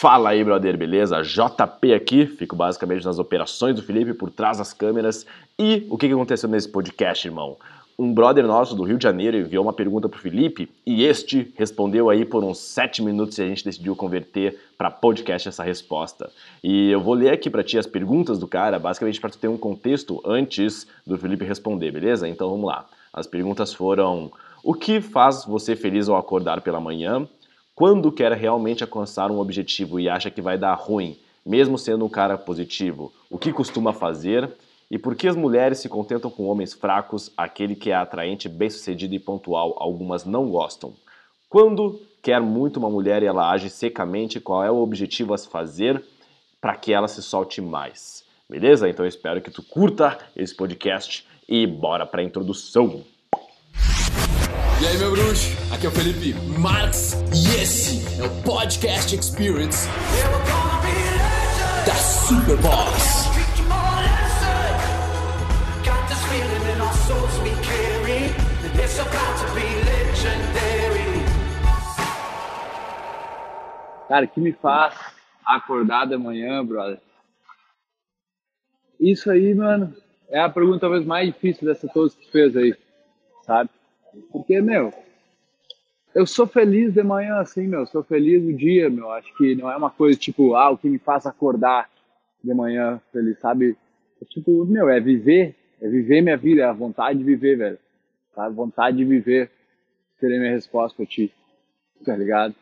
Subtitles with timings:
[0.00, 1.20] Fala aí, brother, beleza?
[1.20, 5.26] JP aqui, fico basicamente nas operações do Felipe por trás das câmeras.
[5.58, 7.58] E o que aconteceu nesse podcast, irmão?
[7.98, 12.08] Um brother nosso do Rio de Janeiro enviou uma pergunta pro Felipe e este respondeu
[12.08, 16.30] aí por uns 7 minutos e a gente decidiu converter para podcast essa resposta.
[16.64, 19.48] E eu vou ler aqui para ti as perguntas do cara, basicamente para tu ter
[19.48, 22.26] um contexto antes do Felipe responder, beleza?
[22.26, 22.86] Então vamos lá.
[23.12, 24.32] As perguntas foram:
[24.64, 27.28] o que faz você feliz ao acordar pela manhã?
[27.80, 32.10] Quando quer realmente alcançar um objetivo e acha que vai dar ruim, mesmo sendo um
[32.10, 34.52] cara positivo, o que costuma fazer?
[34.90, 39.14] E por que as mulheres se contentam com homens fracos, aquele que é atraente, bem-sucedido
[39.14, 40.92] e pontual, algumas não gostam?
[41.48, 45.48] Quando quer muito uma mulher e ela age secamente, qual é o objetivo a se
[45.48, 46.04] fazer
[46.60, 48.26] para que ela se solte mais?
[48.46, 48.90] Beleza?
[48.90, 53.02] Então eu espero que tu curta esse podcast e bora para a introdução.
[54.82, 55.50] E aí, meu bruxo?
[55.74, 59.86] Aqui é o Felipe Marx e esse é o Podcast Experience
[61.86, 63.28] da Superboss.
[74.08, 74.94] Cara, que me faz
[75.44, 76.98] acordar de manhã, brother?
[78.98, 79.94] Isso aí, mano,
[80.30, 82.74] é a pergunta talvez mais difícil dessa todas que tu fez aí,
[83.44, 83.68] sabe?
[84.30, 84.92] Porque, meu,
[86.14, 89.10] eu sou feliz de manhã assim, meu, sou feliz o dia, meu.
[89.12, 91.88] Acho que não é uma coisa tipo, ah, o que me faz acordar
[92.42, 93.76] de manhã feliz, sabe?
[94.20, 97.78] É tipo, meu, é viver, é viver minha vida, é a vontade de viver, velho.
[98.34, 98.54] Sabe?
[98.54, 99.50] Vontade de viver
[100.18, 101.32] seria minha resposta pra ti,
[102.04, 102.54] tá ligado?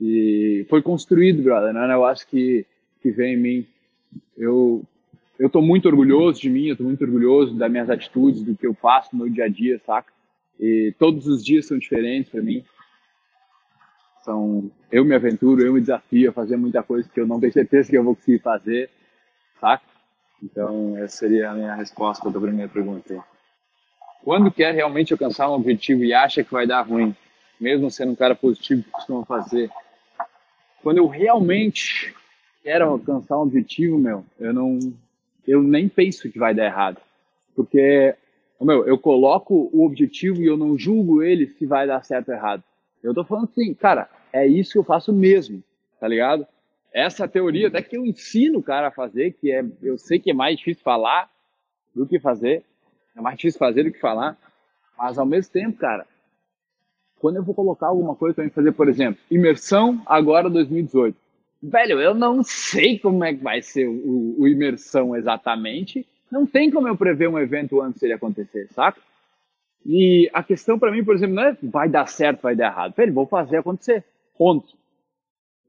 [0.00, 2.66] E foi construído, brother, não é um negócio que,
[3.00, 3.66] que vem em mim.
[4.36, 4.82] Eu,
[5.38, 8.66] eu tô muito orgulhoso de mim, eu tô muito orgulhoso das minhas atitudes, do que
[8.66, 10.12] eu faço no meu dia a dia, saca?
[10.58, 12.64] E todos os dias são diferentes para mim.
[14.24, 17.52] São, eu me aventuro, eu me desafio a fazer muita coisa que eu não tenho
[17.52, 18.90] certeza que eu vou conseguir fazer,
[19.60, 19.84] saca?
[20.42, 23.22] Então, essa seria a minha resposta da primeira pergunta.
[24.22, 27.14] Quando quer realmente alcançar um objetivo e acha que vai dar ruim,
[27.60, 29.70] mesmo sendo um cara positivo que costuma fazer,
[30.82, 32.14] quando eu realmente
[32.62, 34.78] quero alcançar um objetivo, meu, eu não,
[35.46, 37.00] eu nem penso que vai dar errado,
[37.54, 38.14] porque
[38.66, 42.34] meu, eu coloco o objetivo e eu não julgo ele se vai dar certo ou
[42.34, 42.62] errado.
[43.02, 45.62] Eu tô falando assim, cara, é isso que eu faço mesmo,
[46.00, 46.46] tá ligado?
[46.92, 50.30] Essa teoria até que eu ensino o cara a fazer, que é, eu sei que
[50.30, 51.30] é mais difícil falar
[51.94, 52.64] do que fazer,
[53.16, 54.36] é mais difícil fazer do que falar,
[54.96, 56.06] mas ao mesmo tempo, cara,
[57.20, 61.16] quando eu vou colocar alguma coisa para fazer, por exemplo, imersão agora 2018,
[61.62, 66.70] velho, eu não sei como é que vai ser o, o imersão exatamente, não tem
[66.70, 69.00] como eu prever um evento antes dele acontecer, saca?
[69.84, 72.92] E a questão para mim, por exemplo, não é vai dar certo, vai dar errado.
[72.92, 74.04] Peraí, vou fazer acontecer.
[74.36, 74.76] Ponto.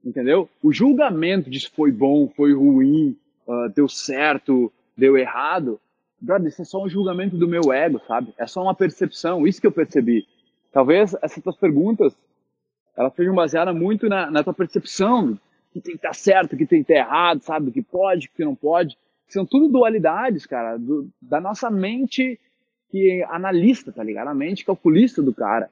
[0.03, 0.49] Entendeu?
[0.61, 5.79] O julgamento de se foi bom, foi ruim, uh, deu certo, deu errado,
[6.19, 8.33] brother, isso é só um julgamento do meu ego, sabe?
[8.37, 10.27] É só uma percepção, isso que eu percebi.
[10.71, 12.15] Talvez essas tuas perguntas,
[12.95, 15.39] elas sejam baseadas muito na, na tua percepção,
[15.71, 17.71] que tem que estar certo, que tem que estar errado, sabe?
[17.71, 18.97] Que pode, que não pode
[19.29, 22.39] são tudo dualidades, cara, do, da nossa mente
[22.89, 24.29] que analista, tá ligado?
[24.29, 25.69] A mente calculista do cara.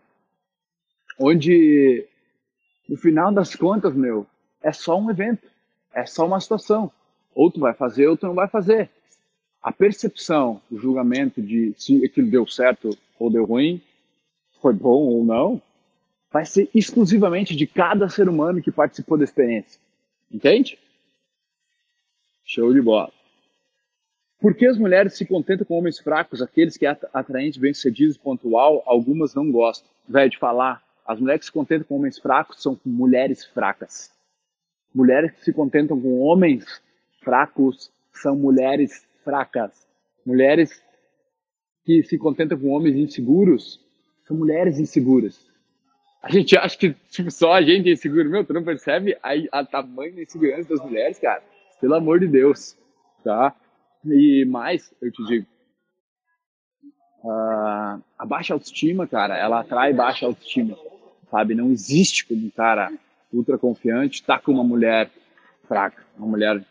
[1.19, 2.05] Onde,
[2.87, 4.25] no final das contas, meu,
[4.61, 5.47] é só um evento,
[5.93, 6.91] é só uma situação.
[7.33, 8.89] Ou tu vai fazer, ou tu não vai fazer.
[9.61, 13.81] A percepção, o julgamento de se aquilo deu certo ou deu ruim,
[14.61, 15.61] foi bom ou não,
[16.31, 19.79] vai ser exclusivamente de cada ser humano que participou da experiência.
[20.31, 20.77] Entende?
[22.43, 23.11] Show de bola.
[24.39, 28.83] Por que as mulheres se contentam com homens fracos, aqueles que é atraentes, bem-sucedidos, pontual,
[28.85, 29.89] algumas não gostam?
[30.07, 34.11] Velho de falar, as mulheres que se contentam com homens fracos são mulheres fracas.
[34.93, 36.65] Mulheres que se contentam com homens
[37.21, 39.87] fracos são mulheres fracas.
[40.25, 40.83] Mulheres
[41.83, 43.83] que se contentam com homens inseguros
[44.25, 45.47] são mulheres inseguras.
[46.21, 48.29] A gente acha que tipo, só a gente é inseguro.
[48.29, 51.41] Meu, tu não percebe a, a tamanho da insegurança das mulheres, cara?
[51.79, 52.75] Pelo amor de Deus,
[53.23, 53.55] tá?
[54.05, 55.45] E mais, eu te digo,
[57.23, 60.77] uh, a baixa autoestima, cara, ela atrai baixa autoestima,
[61.29, 61.55] sabe?
[61.55, 62.91] Não existe como um cara
[63.33, 65.11] ultra confiante tá com uma mulher
[65.67, 66.63] fraca, uma mulher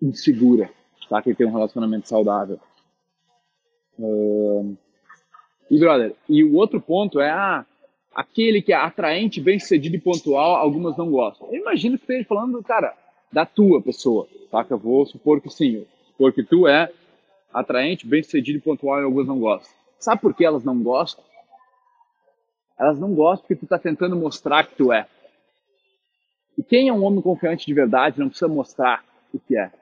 [0.00, 0.70] insegura,
[1.08, 1.22] tá?
[1.22, 2.58] Que tem um relacionamento saudável.
[3.98, 4.76] Uh,
[5.70, 7.64] e, brother, e o outro ponto é, ah,
[8.14, 11.48] aquele que é atraente, bem sucedido e pontual, algumas não gostam.
[11.52, 12.94] Eu imagino que esteja falando, cara,
[13.32, 14.64] da tua pessoa, tá?
[14.64, 15.86] Que eu vou supor que sim,
[16.22, 16.88] porque tu é
[17.52, 19.74] atraente, bem sucedido e pontual e algumas não gostam.
[19.98, 21.24] Sabe por que elas não gostam?
[22.78, 25.08] Elas não gostam porque tu está tentando mostrar que tu é.
[26.56, 29.04] E quem é um homem confiante de verdade não precisa mostrar
[29.34, 29.72] o que é.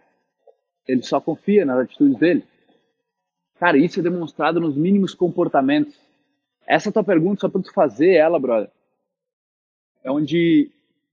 [0.89, 2.43] Ele só confia nas atitudes dele.
[3.59, 5.95] Cara, isso é demonstrado nos mínimos comportamentos.
[6.67, 8.71] Essa tua pergunta, só pra tu fazer ela, brother,
[10.03, 10.71] é onde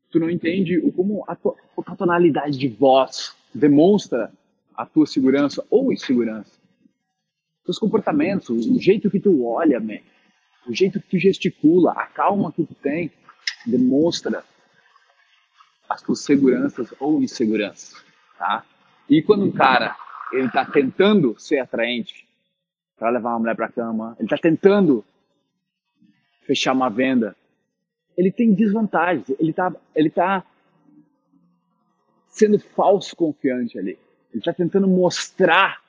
[0.10, 1.54] tu não entende como a tua,
[1.86, 4.32] a tonalidade de voz demonstra
[4.78, 6.52] a tua segurança ou insegurança.
[7.66, 10.00] Teus comportamentos, o jeito que tu olha, man,
[10.68, 13.12] o jeito que tu gesticula, a calma que tu tem,
[13.66, 14.44] demonstra
[15.90, 18.04] as tuas seguranças ou inseguranças,
[18.38, 18.64] tá?
[19.10, 19.96] E quando um cara
[20.32, 22.28] ele tá tentando ser atraente
[22.98, 25.04] para levar uma mulher para cama, ele tá tentando
[26.46, 27.36] fechar uma venda,
[28.18, 30.46] ele tem desvantagens, ele tá ele tá
[32.28, 33.98] sendo falso confiante ali.
[34.38, 35.82] Ele tá tentando mostrar.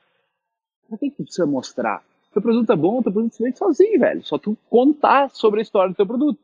[0.89, 2.03] Por que que precisa mostrar?
[2.33, 4.23] Teu produto é bom, teu produto se vende sozinho, velho.
[4.23, 6.41] Só tu contar sobre a história do teu produto.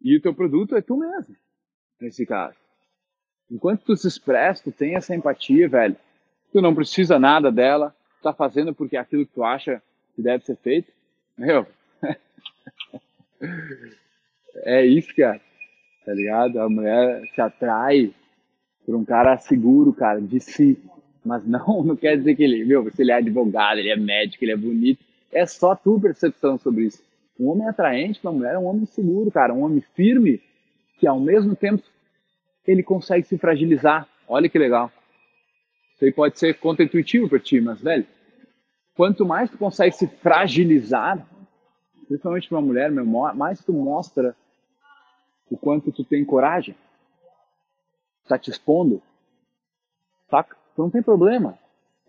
[0.00, 1.34] E o teu produto é tu mesmo,
[2.00, 2.56] nesse caso.
[3.50, 5.96] Enquanto tu se expressa, tu tem essa empatia, velho.
[6.52, 9.82] Tu não precisa nada dela, tu tá fazendo porque é aquilo que tu acha
[10.14, 10.92] que deve ser feito.
[11.36, 11.66] Meu,
[14.62, 15.40] é isso, cara.
[16.06, 16.60] Tá ligado?
[16.60, 18.14] A mulher se atrai
[18.84, 20.78] por um cara seguro, cara, de si.
[21.24, 24.44] Mas não, não quer dizer que ele, meu, se ele é advogado, ele é médico,
[24.44, 25.02] ele é bonito.
[25.32, 27.02] É só a tua percepção sobre isso.
[27.38, 30.40] Um homem atraente para uma mulher é um homem seguro, cara, um homem firme,
[30.98, 31.82] que ao mesmo tempo
[32.66, 34.08] ele consegue se fragilizar.
[34.28, 34.90] Olha que legal.
[35.94, 38.06] Isso aí pode ser contra-intuitivo para ti, mas, velho,
[38.96, 41.26] quanto mais tu consegue se fragilizar,
[42.06, 44.36] principalmente para uma mulher, meu, mais tu mostra
[45.50, 46.74] o quanto tu tem coragem.
[48.26, 49.02] Tá te expondo.
[50.30, 50.56] Saca?
[50.72, 51.58] Então não tem problema.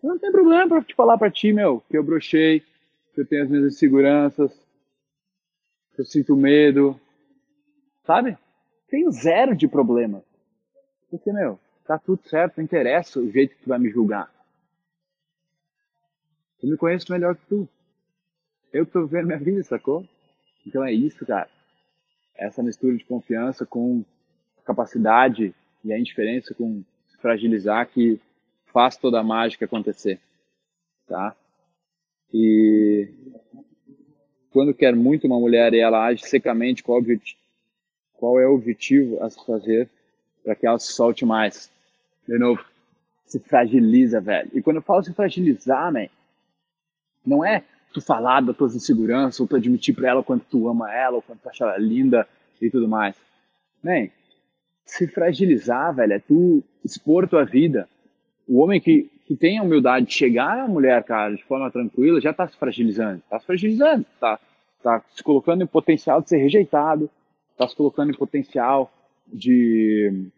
[0.02, 2.62] Não tem problema para te falar para ti, meu, que eu brochei,
[3.14, 4.52] que eu tenho as minhas inseguranças,
[5.94, 7.00] que eu sinto medo.
[8.06, 8.38] Sabe?
[8.88, 10.24] Tenho zero de problema.
[11.10, 14.32] Porque, meu, tá tudo certo, não interessa o jeito que tu vai me julgar.
[16.62, 17.70] Eu me conheço melhor que tu.
[18.72, 20.08] Eu tô vivendo minha vida, sacou?
[20.66, 21.50] Então é isso, cara.
[22.36, 24.04] Essa mistura de confiança com
[24.66, 25.54] capacidade
[25.86, 26.84] e a indiferença com
[27.22, 28.20] fragilizar que
[28.66, 30.20] faz toda a mágica acontecer,
[31.08, 31.36] tá?
[32.34, 33.08] E
[34.52, 37.02] quando quer muito uma mulher e ela age secamente, qual,
[38.14, 39.90] qual é o objetivo a se fazer
[40.44, 41.72] para que ela se solte mais?
[42.28, 42.64] De novo,
[43.26, 44.50] se fragiliza, velho.
[44.54, 46.08] E quando eu falo se fragilizar, man,
[47.26, 50.94] não é tu falar das tuas inseguranças, ou tu admitir para ela quanto tu ama
[50.94, 52.28] ela, ou quanto tu acha ela linda
[52.62, 53.16] e tudo mais.
[53.84, 54.10] Man,
[54.86, 57.88] se fragilizar, velho, é tu expor tua vida
[58.48, 62.22] o homem que, que tem a humildade de chegar à mulher, cara, de forma tranquila,
[62.22, 63.18] já está se fragilizando.
[63.18, 64.40] Está se fragilizando, está
[64.84, 67.10] tá se colocando em potencial de ser rejeitado,
[67.52, 68.92] está se colocando em potencial
[69.28, 70.30] de,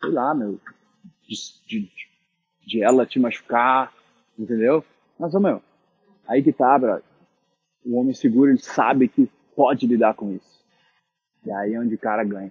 [0.00, 0.58] sei lá, meu,
[1.28, 1.36] de,
[1.66, 1.90] de,
[2.66, 3.92] de ela te machucar,
[4.38, 4.82] entendeu?
[5.18, 5.62] Mas, meu,
[6.26, 6.80] aí que tá.
[7.84, 10.64] O homem seguro, ele sabe que pode lidar com isso.
[11.44, 12.50] E aí é onde o cara ganha.